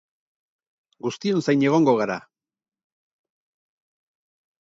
Guztion 1.07 1.43
zain 1.47 1.65
egongo 1.67 1.93
gara! 1.99 2.15